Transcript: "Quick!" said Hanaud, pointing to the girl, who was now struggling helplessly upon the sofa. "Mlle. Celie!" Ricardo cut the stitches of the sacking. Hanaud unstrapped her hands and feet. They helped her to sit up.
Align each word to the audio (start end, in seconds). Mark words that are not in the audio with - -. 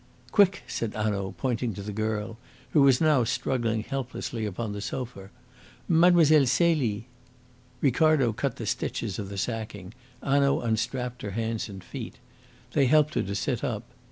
"Quick!" 0.31 0.63
said 0.65 0.95
Hanaud, 0.95 1.35
pointing 1.37 1.75
to 1.75 1.83
the 1.83 1.91
girl, 1.91 2.39
who 2.71 2.81
was 2.81 2.99
now 3.01 3.23
struggling 3.23 3.83
helplessly 3.83 4.47
upon 4.47 4.73
the 4.73 4.81
sofa. 4.81 5.29
"Mlle. 5.87 6.47
Celie!" 6.47 7.05
Ricardo 7.81 8.33
cut 8.33 8.55
the 8.55 8.65
stitches 8.65 9.19
of 9.19 9.29
the 9.29 9.37
sacking. 9.37 9.93
Hanaud 10.23 10.61
unstrapped 10.61 11.21
her 11.21 11.29
hands 11.37 11.69
and 11.69 11.83
feet. 11.83 12.15
They 12.73 12.87
helped 12.87 13.13
her 13.13 13.21
to 13.21 13.35
sit 13.35 13.63
up. 13.63 13.83